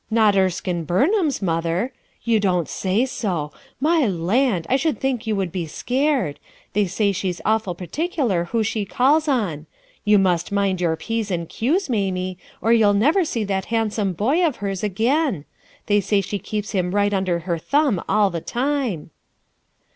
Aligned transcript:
"Xot 0.11 0.35
Erskine 0.35 0.83
Burnham's 0.83 1.43
mother? 1.43 1.93
You 2.23 2.39
don't 2.39 2.67
sav 2.67 3.07
so! 3.07 3.51
My 3.79 4.07
land! 4.07 4.65
I 4.67 4.75
should 4.75 4.99
think 4.99 5.27
you 5.27 5.35
would 5.35 5.53
he 5.53 5.67
scared. 5.67 6.39
They 6.73 6.87
say 6.87 7.11
she's 7.11 7.39
awful 7.45 7.75
particular 7.75 8.45
who 8.45 8.63
she 8.63 8.83
calls 8.83 9.27
on. 9.27 9.67
You 10.03 10.17
must 10.17 10.51
mind 10.51 10.81
your 10.81 10.95
p'sand 10.97 11.49
q's. 11.49 11.87
Mamie, 11.87 12.39
or 12.63 12.73
you'll 12.73 12.95
never 12.95 13.23
see 13.23 13.43
that 13.43 13.65
handsome 13.65 14.13
boy 14.13 14.43
of 14.43 14.55
hers 14.55 14.83
again. 14.83 15.45
They 15.85 16.01
say 16.01 16.19
she 16.21 16.39
keeps 16.39 16.71
him 16.71 16.95
right 16.95 17.13
under 17.13 17.41
her 17.41 17.59
thumb 17.59 18.01
all 18.09 18.31
the 18.31 18.41
time. 18.41 19.11